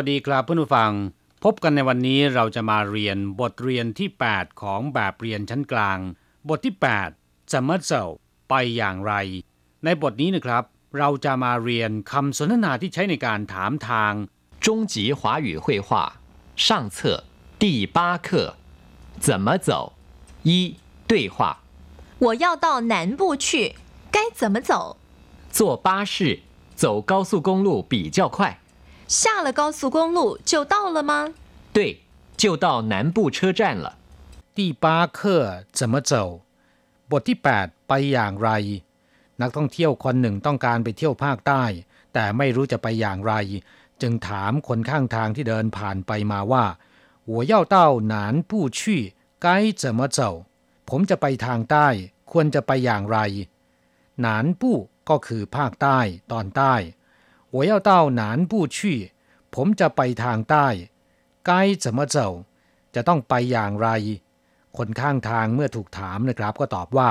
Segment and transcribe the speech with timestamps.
[0.00, 0.92] ัสดีครับเพื่อนผู้ฟัง
[1.44, 5.98] พบกันในวันนี้เราจะมาเรียนบทเรียนที่ 8 ของแบบเรียนชั้นกลาง
[6.48, 6.74] บทที่
[7.12, 8.04] 8จะเมื่อเจ้า
[8.48, 9.12] ไปอย่างไร
[9.84, 10.64] ในบทนี้นะครับ
[10.98, 14.12] เราจะมาเรียนคำสนทนาที่ใช้ในการถามทาง
[14.64, 15.88] 中级华语绘画
[16.66, 16.96] 上册
[17.62, 17.64] 第
[17.96, 18.28] 八课
[19.26, 19.68] 怎么走
[20.48, 20.50] 一
[21.10, 21.36] 对话
[22.24, 23.76] 我要到南部去，
[24.14, 24.96] 该怎么走？
[25.56, 26.14] 坐巴士
[26.74, 28.38] 走高速公路比较快
[29.10, 31.34] 下了高速公路就到了吗？
[31.72, 31.78] 对
[32.36, 33.96] 就到南部车站了
[34.54, 36.42] 第八课怎么走
[37.10, 38.50] บทที่ 8 ไปอย่างไร
[39.40, 41.64] นักท่องเที่ยวคนหนึ่งต้องการไปเที่ยวภาคใต้
[42.14, 43.34] แต่ไม่รู้จะไปอย่างไร
[44.02, 46.64] จึงถามคนข้างทางที่เดินผ่านไปมาว่า
[47.32, 47.76] 我要到
[48.12, 48.14] 南
[48.50, 48.80] 部去
[49.44, 49.46] 该
[49.82, 50.18] 怎么走
[50.88, 51.88] ผมจะไปทางใต้
[52.30, 53.18] ควรจะไปอย่างไร
[54.20, 54.76] หนานปู้
[55.08, 55.98] ก็คือภาคใต้
[56.32, 56.74] ตอนใต้
[57.54, 58.76] 我要到南部去
[59.54, 60.66] ผมจะไปทางใต้
[61.48, 61.50] 该
[61.82, 62.16] 怎么走
[62.94, 63.88] จะต้องไปอย่างไร
[64.76, 67.10] คนข้างทางเมื่อถูกถามนะครับ ก็ตอบว่า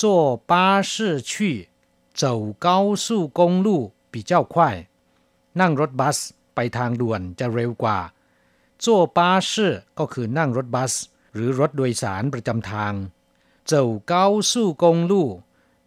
[0.00, 0.02] 坐
[0.50, 0.52] 巴
[0.90, 0.92] 士
[1.30, 1.32] 去
[2.20, 2.24] 走
[2.66, 2.68] 高
[3.04, 3.06] 速
[3.38, 3.68] 公路
[4.12, 4.54] 比较快
[5.60, 6.18] นั่งรถบัส
[6.54, 7.98] ไปทางด่วนจะเร็วกว่า
[8.82, 8.84] 坐
[9.16, 9.50] 巴士
[9.98, 10.92] ก็คือนั่งรถบัส
[11.34, 12.92] หรือรถโดยสารประจำทาง
[13.70, 13.72] 走
[14.10, 14.12] 高
[14.50, 15.12] 速公路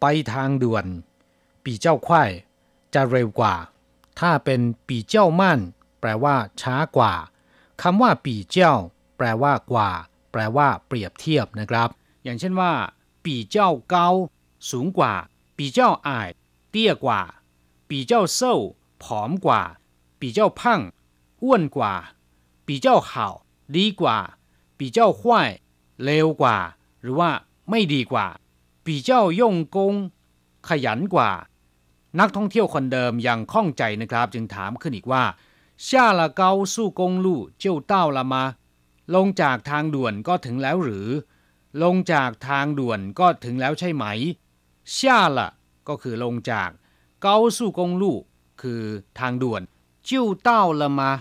[0.00, 0.86] ไปทางด่วน
[1.64, 2.30] ปีเจ้าควาย
[2.94, 3.54] จะเร็วกว่า
[4.19, 5.59] ถ้าเป็นปีเจ้ามั่น
[5.99, 7.13] แปลว่าช้ากว่า
[7.81, 8.73] คำว่าปีเจ้า
[9.17, 9.89] แปลว่ากว่า
[10.31, 11.89] แปลว่า เปรียบเทียบนะครับ
[12.23, 12.73] อย่างเช่นว่า
[13.25, 14.09] ปีเจ้าเกา
[14.71, 15.13] สูงกว่า
[15.57, 16.29] ปีเจ้าอ่าย
[16.71, 17.21] เตี้ยกว่า
[17.89, 18.55] ปีเจ้าเซ่า
[19.03, 19.61] ผอมกว่า
[20.19, 20.81] ปีเจ้าพัง
[21.43, 21.93] อ้วนกว่า
[22.67, 23.27] ปีเจ้าเห่า
[23.77, 24.17] ดีกว่า
[24.77, 25.49] ปีเจ้าห้วย
[26.03, 26.57] เลวกว่า
[27.01, 27.31] หรือว่า
[27.69, 28.27] ไม่ดีกว่า
[28.85, 29.93] ปีเจ้าย่งกง
[30.67, 31.29] ขยันกว่า
[32.19, 35.23] นักท่องเที่ยวคนเดิมยังข้องใจนะครับ จึงถามขึ้นอีกว่า
[35.87, 38.43] ชาละเกาสู้กงลู่เจ้าเต้าละมา
[39.15, 41.07] ลงจากทางด่วนก็ถึงแล้วหรือ
[41.83, 44.05] ลงจากทางด่วนก็ถึงแล้วใช่ไหม
[44.95, 45.49] ชาละ
[45.87, 46.69] ก็คือลงจาก
[47.21, 48.17] เกาสู้กงลู่
[48.61, 48.83] คือ
[49.19, 49.61] ทางด่วน
[50.05, 51.11] เจ้าเต้าละมา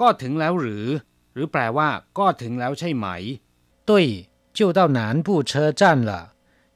[0.00, 0.86] ก็ถึงแล้วหรือ
[1.32, 3.06] หรือแปลว่า ก็ถึงแล้วใช่ไหม
[3.88, 4.06] ตุ้ย
[4.54, 6.20] เจ้าเต้าหนานผู้เชอจ้ละ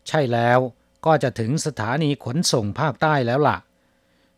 [0.07, 0.61] ใช่แล้ว
[1.07, 3.57] ก็จะถึงสถานีขนส่งภาคใต้แล้วล่ะ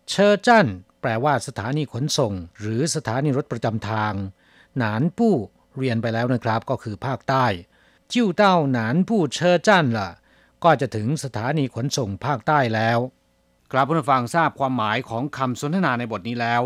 [0.08, 0.68] เชอร์จัน
[1.00, 4.14] แปลว่าสถานีขนส่ง หรือสถานีรถประจำทาง
[4.78, 5.34] หนานปู้
[5.76, 7.46] เรียนไปแล้วนะครับ ก็คือภาคใต้
[8.12, 10.10] จิ้วเต้าหนานปู้เชอร์จันล่ะ
[10.64, 12.98] ก็จะถึงสถานีขนส่งภาคใต้แล้ว
[13.72, 16.62] ครับผู้ฟังทราบความหมายของคำสนทนาในบทนี้แล้ว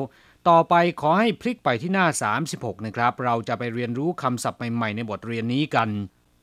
[0.49, 2.07] ต่อไปขอให้พลิกไปที่หน้า
[2.47, 5.89] 36 นะครับ เราจะไปเรียนรู้คำศัพท์ใหม่ๆในบทเรียนนี้กัน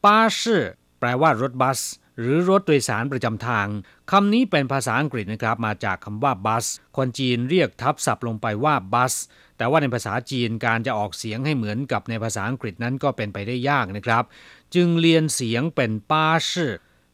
[0.03, 0.63] ปาชื่อ
[0.99, 1.79] แปลว่ารถบัส
[2.19, 3.68] หรือรถโดยสารประจำทาง
[4.12, 6.66] คำนี้เป็นภาษาอังกฤษนะครับมาจากคำว่าบัส
[6.97, 9.13] คนจีนเรียกทับศัพท์ลงไปว่าบัส
[9.57, 14.24] แต่ว่าในภาษาจีนการจะออกเสียงให้เหมือนกับในภาษาอังกฤษนั้นก็เป็นไปได้ยากนะครับ
[14.75, 16.74] จึงเรียนเสียงเป็นป้าชื่อ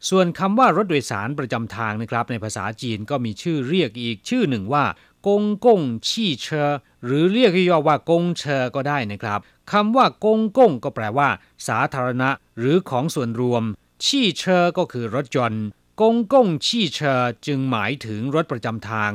[0.09, 4.85] ส่วนคำว่ารถโดยสารประจำทางนะครับ ในภาษาจีนก็มีชื่อเรียกอีกชื่อหนึ่งว่า
[5.27, 6.71] กงกงชี่เชอ
[7.05, 9.39] หรือเรียกย่อว่ากงเชอก็ได้นะครับ
[9.71, 11.29] คำว่ากงกงก็แปลว่า
[11.67, 12.29] สาธารณะ
[12.59, 13.63] หรือของส่วนรวม
[14.05, 15.65] ชี่เชอก็คือรถยนต์
[16.01, 19.11] กงกงชี่เชอจึงหมายถึงรถประจำทาง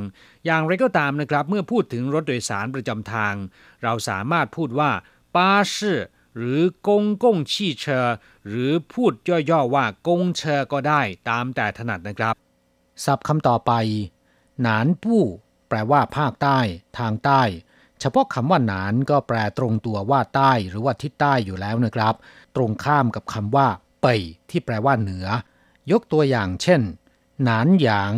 [0.47, 3.35] อย่างไรก็ตามนะครับ เมื่อพูดถึงรถโดยสารประจำทาง
[3.83, 4.91] เราสามารถพูดว่า
[5.35, 6.01] ปาชื่อ
[6.37, 8.09] หรือกงกงชี่เชอ
[8.47, 9.13] หรือพูด
[9.51, 12.35] ย่อๆว่ากงเชอก็ได้ตามแต่ถนัดนะครับ
[13.05, 13.73] ศัพท์คำต่อไป
[14.63, 15.23] หนานปู้
[15.69, 16.59] แปลว่าภาคใต้
[16.99, 17.43] ทางใต้
[18.01, 22.15] เฉพาะคำว่าหนานก็แปลตรงตัวว่าใต้ หรือว่าทิศใต้อยู่แล้วนะครับ
[22.57, 23.69] ตรงข้ามกับคำว่า
[24.01, 25.27] เป่ยที่แปลว่าเหนือ
[25.91, 26.81] ยกตัวอย่างเช่น
[27.43, 28.15] หนานหยาง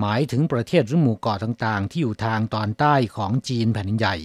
[0.00, 4.16] หมายถึงประเทศหรือหมู่เกาะต่างๆ ที่อยู่ทางตอนใต้ของจีนแผ่นใหญ่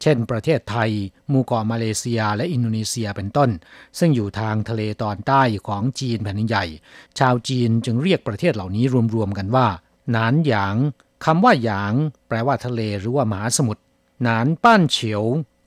[0.00, 0.90] เช่น ประเทศไทย
[1.28, 3.50] หมู่เกาะมาเลเซีย และอินโดนีเซียเป็นต้น
[3.98, 6.64] ซึ่งอยู่ทางทะเลตอนใต้ของจีนแผ่นใหญ่
[7.18, 8.84] ชาวจีนจึงเรียกประเทศเหล่านี้
[9.14, 9.66] รวมๆกันว่า
[10.10, 10.76] หนานหยาง
[11.24, 11.94] คำว่าหยาง
[12.28, 13.82] แปลว่าทะเลหรือว่ามหาสมุทร
[14.22, 15.22] หนานป้านเฉียว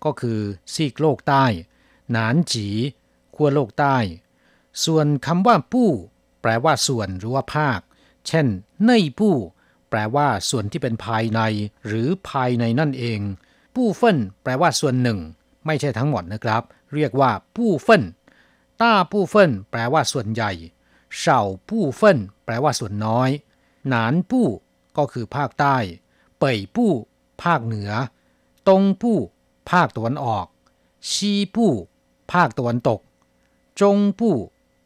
[0.06, 0.40] ก็คือ
[0.74, 1.46] ซีกโลกใต้
[2.12, 2.68] หนานจี
[3.36, 3.98] ขั้วโลกใต้
[4.84, 5.92] ส่วนคำว่าปู้
[6.42, 7.80] แปลว่าส่วนหรือว่าภาค
[8.28, 8.48] เช่น
[8.86, 9.36] เน่ปู้
[9.90, 11.42] แปลว่าส่วนที่เป็นภายใน
[11.88, 13.20] หรือภายในนั่นเอง
[13.76, 15.20] ปู้เฟินแปลว่าส่วนหนึ่ง
[15.66, 16.64] ไม่ใช่ทั้งหมดนะครับ
[16.94, 18.04] เรียกว่าปู้เฟิน
[18.82, 20.52] ต้าปู้เฟินแปลว่าส่วนใหญ่
[21.18, 21.40] เฉา
[21.70, 23.30] ปู้เฟินแปลว่าส่วนน้อย
[23.88, 24.48] หนานปู้
[24.98, 25.78] ก็คือภาคใต้
[26.40, 26.92] เป่ยปู้
[27.44, 27.92] ภาคเหนือ
[28.70, 29.20] ตงปู้
[29.72, 30.46] ภาคตะวันออก
[31.12, 31.72] ชีปู้
[32.32, 33.00] ภาคตะวันตก
[33.82, 34.36] จงปู้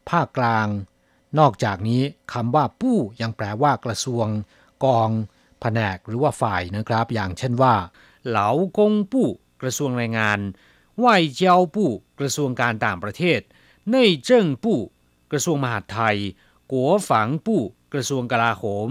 [0.10, 0.68] ภาคกลาง
[1.40, 2.02] นอกจากนี้
[2.34, 4.28] คำว่าผู้ยังแปลว่ากระทรวง
[4.86, 5.10] กอง
[5.60, 7.76] แผนกหรือว่าฝ่ายนะครับ อย่างเช่นว่า
[8.28, 9.28] เหลากงผู้
[9.62, 10.40] กระทรวงแรงงาน
[11.04, 13.40] ว่ายเจ้าผู้กระทรวงการต่างประเทศ
[13.92, 14.78] ในเจิ้งผู้
[15.32, 16.18] กระทรวงมหาดไทย
[16.72, 17.62] กัวฝังผู้
[17.94, 18.90] กระทรวงกลาโหม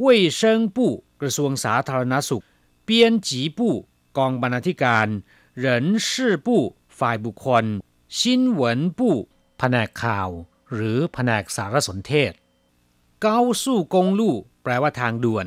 [0.00, 2.44] เว่ยเซิงผู้กระทรวงสาธารณสุข
[2.84, 3.74] เปียนจีผู้
[4.16, 5.06] กองบรรณาธิการ
[5.56, 6.60] เหรินชื่อผู้
[6.98, 7.64] ฝ่ายบุคคล
[8.18, 9.14] ชินเหวินผู้
[9.62, 10.28] แผนกข่าว
[10.74, 12.32] หรือแผนกสารสนเทศ
[13.22, 15.46] เกาสู้กงลู่แปลว่าทางด่วน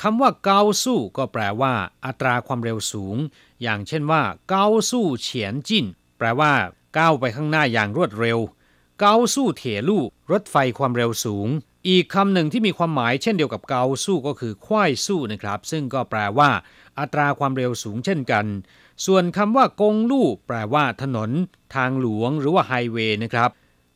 [0.00, 1.74] คำว่าเกาสู้ก็แปลว่า
[2.04, 3.16] อัตราความเร็วสูง
[3.62, 5.86] อย่างเช่นว่า เกาสู้เฉียนจิน
[6.18, 6.52] แปลว่า
[6.98, 8.38] ก้าวไปข้างหน้าอย่างรวดเร็ว
[9.00, 10.02] เกาสู้เถลู่
[10.32, 11.48] รถไฟความเร็วสูง
[11.88, 16.50] อีกคำหนึ่งที่มีความหมายเช่นเดียวกับเกาสู้ก็คือควายสู้นะครับ ซึ่งก็แปลว่า
[16.98, 18.46] อัตราความเร็วสูงเช่นกัน
[19.06, 21.30] ส่วนคำว่ากงลู่แปลว่าถนน
[21.74, 23.50] ทางหลวงหรือว่าไฮเวย์นะครับ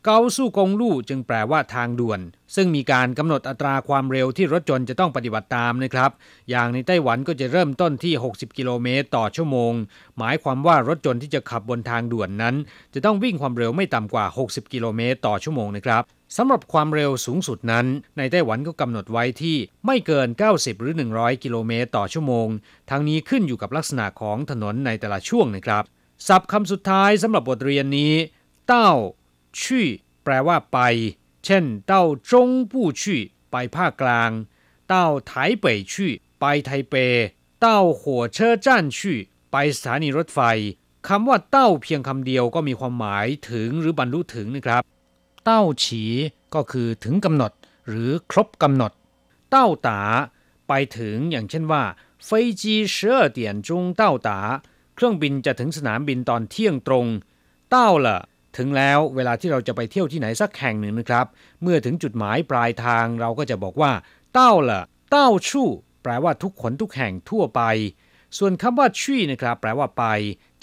[0.07, 2.19] เกาสู้กงลู่จึงแปลว่าทางด่วน
[2.55, 6.11] ซึ่งมีการกำหนดอัตราความเร็วที่รถยนต์จะต้องปฏิบัติตามนะครับ
[6.49, 9.73] อย่างในไต้หวันก็จะเริ่มต้นที่ 60 กิโลเมตรต่อชั่วโมง
[10.17, 12.55] หมายความว่ารถยนต์ที่จะขับบนทางด่วนนั้น
[12.93, 16.03] จะต้องวิ่งความเร็วไม่ต่ำกว่า 60 กิโลเมตรต่อชั่วโมงนะครับ
[16.37, 17.85] สำหรับความเร็วสูงสุดนั้น
[18.17, 22.47] ในไต้หวันก็กำหนดไว้ที่ไม่เกิน 90 หรือ 100 กิโลเมตรต่อชั่วโมง
[22.89, 25.83] ทั้งนี้ขึ้นอยู่กับลักษณะของถนนในแต่ละช่วงนะครับ
[26.27, 28.13] ศัพท์คำสุดท้ายสำหรับบทเรียนนี้
[28.69, 28.91] เต้า
[29.59, 29.87] ชี่
[30.23, 30.79] แปลว่าไป
[31.45, 33.21] เช่นเต้าจงปู่ชี่
[33.51, 34.31] ไปภาคกลาง
[34.87, 36.95] เต้าไถเป่ยชี่ไปไทเป
[37.61, 39.19] เต้าหัวเชอจ้านชี่
[39.51, 40.39] ไปสถานีรถไฟ
[41.07, 44.83] คำว่าเต้าเพียงคำเดียวก็มีความหมายถึงหรือบรรลุถึงนะครับ
[45.45, 46.03] เต้าฉี
[46.55, 47.51] ก็คือถึงกำหนด
[47.89, 48.91] หรือครบกำหนด
[49.51, 50.01] เต้าตา
[50.67, 51.83] ไปถึงอย่างเช่นว่า
[52.25, 52.29] เฟ
[52.61, 54.39] จีเชื่อเตียนจงเต้าตา
[54.95, 57.07] เครื่องบินจะถึงสนามบินตอนเที่ยงตรง
[57.69, 58.19] เต้าละ
[58.57, 61.25] ถึงแล้วเวลาที่เราจะไปเที่ยวที่ไหนสักแห่งหนึ่งนะครับ
[61.61, 63.91] เมื่อถึงจุดหมายปลายทางเราก็จะบอกว่า
[64.33, 65.69] เต้าละเต้าชู่
[66.03, 67.61] แปลว่าทุกขนทุกแห่งทั่วไป
[68.37, 70.05] ส่วนคำว่าชี่นะครับ แปลว่าไป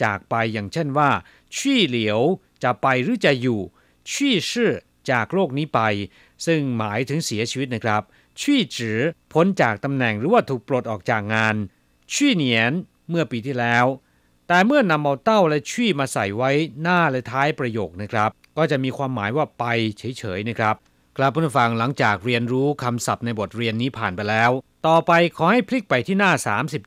[0.02, 1.10] จากไปอย่างเช่นว่า
[1.56, 2.20] ชี่เหลียว
[2.62, 3.60] จะไปหรือจะอยู่
[4.12, 4.72] ชี่ชื่อ
[5.10, 5.80] จากโลกนี้ไป
[6.46, 8.02] ซึ่งหมายถึงเสียชีวิตนะครับ
[8.40, 8.98] ชี่จือ
[9.32, 11.54] พ้นจากตำแหน่งหรือว่าถูกปลดออกจากงาน
[12.12, 12.72] ชี่เหนียน
[13.08, 13.86] เมื่อปีที่แล้ว
[14.51, 16.51] แต่เมื่อนำเอาเต้าและชี่มาใส่ไว้
[16.81, 19.65] หน้าและท้ายประโยคนะครับ ก็จะมีความหมายว่าไป
[19.97, 20.75] เฉยๆนะครับ
[21.17, 24.51] ครับผู้ฟังหลังจากเรียนรู้คำศัพท์ในบทเรียนนี้ผ่านไปแล้ว
[24.87, 26.31] ต่อไปขอให้พลิกไปที่หน้า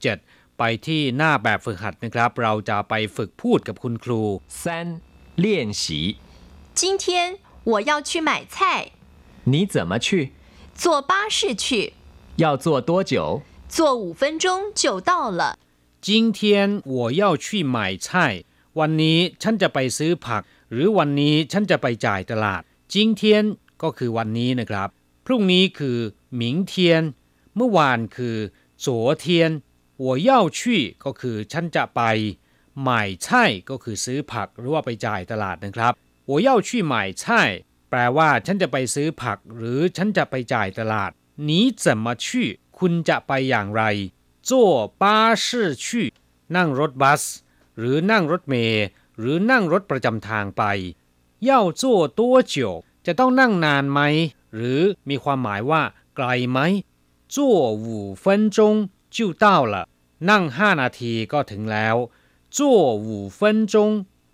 [0.00, 4.22] 37 ไปที่หน้าแบบฝึกหัดนะครับ เราจะไปฝึกพูดกับคุณครู
[4.62, 4.64] 三
[5.44, 5.46] 练
[5.82, 5.84] 习，
[6.80, 7.04] 今天
[7.70, 8.58] 我要去买菜，
[9.52, 10.08] 你怎么去？
[10.82, 11.92] 坐巴士去，
[12.36, 13.42] 要坐多久？
[13.68, 15.42] 坐五分钟就到了。
[16.06, 16.08] 今
[16.38, 16.38] 天
[16.96, 17.76] 我要去买
[18.06, 18.06] 菜
[18.78, 20.42] วันนี้ฉันจะไปซื้อผัก
[20.72, 22.62] หรือวันนี้ฉันจะไปจ่ายตลาด
[22.92, 23.22] 今天
[23.82, 24.88] ก็คือวันนี้นะครับ
[25.26, 25.98] พรุ่งนี้คือ
[26.40, 26.72] 明天
[27.56, 28.36] เมื่อวานคือ
[28.84, 28.86] 昨
[29.22, 29.24] 天
[30.04, 30.60] 我要去
[31.04, 32.00] ก็คือฉันจะไป
[32.88, 32.90] 买
[33.24, 33.26] 菜
[33.70, 35.92] ก็คือซื้อผักหรือว่าไปจ่ายตลาดนะครับ
[36.30, 37.24] 我要去买菜
[37.90, 41.10] แปลว่าฉันจะไปซื้อผัก หรือฉันจะไปจ่ายตลาด
[41.48, 41.50] 你
[41.82, 42.26] 怎么去
[42.78, 43.82] คุณจะไปอย่างไร
[44.49, 46.13] 坐巴士去
[46.55, 47.23] นั่งรถบัส
[47.77, 48.85] หรือนั่งรถเมล์
[49.19, 50.63] หรือนั่งรถประจำทางไป
[51.43, 52.75] เย่าจั่วตัวเจียว
[53.05, 54.01] จะต้องนั่งนานไหม
[54.55, 55.81] หรือมีความหมายว่า
[56.15, 56.59] ไกลไหม
[57.35, 59.55] จั่วห้า
[60.29, 61.95] นงห้านาทีก็ถึงแล้ว
[62.57, 63.75] จั่วหูเฟินจ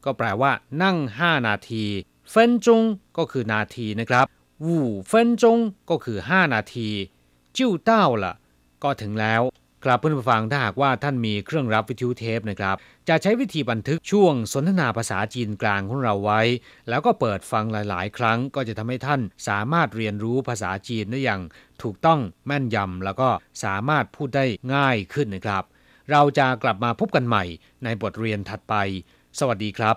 [0.03, 0.51] ก็แปลว่า
[0.83, 1.83] นั่งห้านาที
[2.29, 2.83] เฟินจง
[3.17, 4.25] ก็คือนาทีนะครับ
[4.63, 5.59] หูเฟินจง
[5.89, 6.89] ก็คือห้านาที
[7.55, 8.33] จิ้วเต้าละ
[8.83, 9.41] ก็ถึงแล้ว
[9.83, 12.75] ครับเพื่อนผู้ฟังถ้าหากว่าท่านมีเครื่องรับวิทยุเทปนะครับ
[13.09, 16.41] จะใช้วิธีบันทึกช่วงสนทนาภาษาจีนกลางของเราไว้
[16.89, 21.41] แล้วก็เปิดฟังหลาย ๆ ครั้งก็จะทำให้ท่านสามารถเรียนรู้ภาษาจีนได้อย่าง
[21.81, 23.29] ถูกต้องแม่นยำแล้วก็
[23.63, 24.45] สามารถพูดได้
[24.75, 25.63] ง่ายขึ้นนะครับ
[26.11, 27.43] เราจะกลับมาพบกันใหม่
[27.83, 28.75] ในบทเรียนถัดไป
[29.39, 29.89] สวัสดีครับ